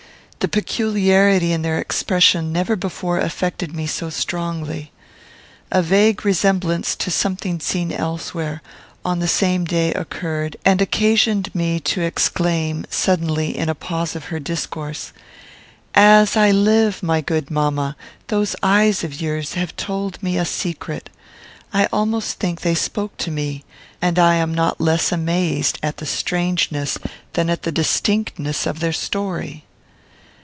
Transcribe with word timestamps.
The 0.43 0.47
peculiarity 0.47 1.51
in 1.51 1.61
their 1.61 1.77
expression 1.77 2.51
never 2.51 2.75
before 2.75 3.19
affected 3.19 3.75
me 3.75 3.85
so 3.85 4.09
strongly. 4.09 4.91
A 5.69 5.83
vague 5.83 6.25
resemblance 6.25 6.95
to 6.95 7.11
something 7.11 7.59
seen 7.59 7.91
elsewhere, 7.91 8.63
on 9.05 9.19
the 9.19 9.27
same 9.27 9.65
day, 9.65 9.93
occurred, 9.93 10.57
and 10.65 10.81
occasioned 10.81 11.53
me 11.53 11.79
to 11.81 12.01
exclaim, 12.01 12.87
suddenly, 12.89 13.55
in 13.55 13.69
a 13.69 13.75
pause 13.75 14.15
of 14.15 14.25
her 14.25 14.39
discourse, 14.39 15.13
"As 15.93 16.35
I 16.35 16.49
live, 16.49 17.03
my 17.03 17.21
good 17.21 17.51
mamma, 17.51 17.95
those 18.29 18.55
eyes 18.63 19.03
of 19.03 19.21
yours 19.21 19.53
have 19.53 19.75
told 19.75 20.23
me 20.23 20.39
a 20.39 20.45
secret. 20.45 21.11
I 21.71 21.85
almost 21.93 22.39
think 22.39 22.61
they 22.61 22.73
spoke 22.73 23.15
to 23.17 23.29
me; 23.29 23.63
and 24.01 24.17
I 24.17 24.37
am 24.37 24.55
not 24.55 24.81
less 24.81 25.11
amazed 25.11 25.77
at 25.83 25.97
the 25.97 26.07
strangeness 26.07 26.97
than 27.33 27.47
at 27.47 27.61
the 27.61 27.71
distinctness 27.71 28.65
of 28.65 28.79
their 28.79 28.91
story." 28.91 29.65